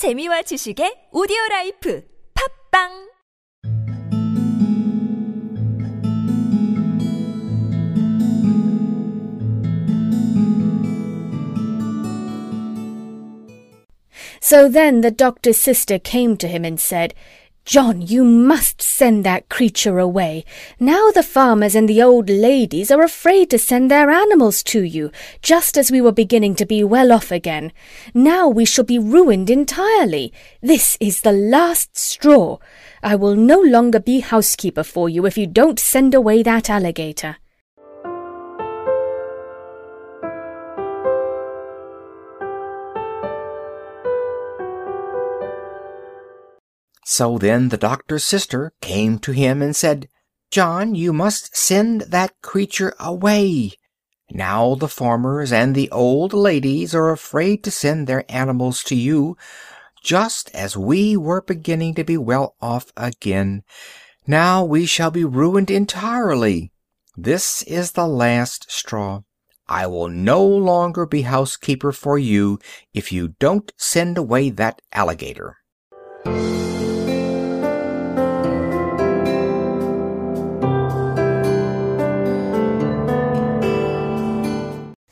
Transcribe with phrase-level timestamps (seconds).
[0.00, 3.10] 재미와 지식의 오디오 라이프 팝빵
[14.40, 17.12] So then the doctor's sister came to him and said,
[17.70, 20.44] John, you must send that creature away.
[20.80, 25.12] Now the farmers and the old ladies are afraid to send their animals to you,
[25.40, 27.70] just as we were beginning to be well off again.
[28.12, 30.32] Now we shall be ruined entirely.
[30.60, 32.58] This is the last straw.
[33.04, 37.36] I will no longer be housekeeper for you if you don't send away that alligator.
[47.10, 50.08] So then the doctor's sister came to him and said,
[50.52, 53.72] John, you must send that creature away.
[54.30, 59.36] Now the farmers and the old ladies are afraid to send their animals to you,
[60.04, 63.64] just as we were beginning to be well off again.
[64.24, 66.70] Now we shall be ruined entirely.
[67.16, 69.22] This is the last straw.
[69.66, 72.60] I will no longer be housekeeper for you
[72.94, 75.56] if you don't send away that alligator.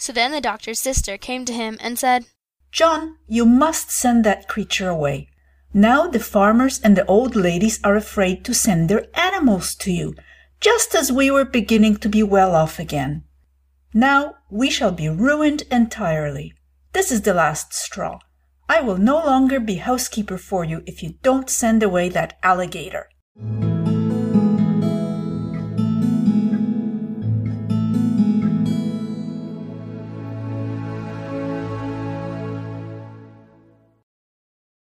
[0.08, 2.24] So then the doctor's sister came to him and said,
[2.72, 5.28] John, you must send that creature away.
[5.74, 10.14] Now the farmers and the old ladies are afraid to send their animals to you,
[10.60, 13.24] just as we were beginning to be well off again.
[13.92, 16.54] Now we shall be ruined entirely.
[16.94, 18.18] This is the last straw.
[18.66, 23.10] I will no longer be housekeeper for you if you don't send away that alligator.